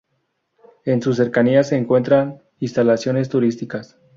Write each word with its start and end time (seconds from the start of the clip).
En 0.83 0.99
sus 1.03 1.17
cercanías 1.17 1.67
se 1.69 1.77
encuentran 1.77 2.41
instalaciones 2.59 3.29
turísticas. 3.29 3.99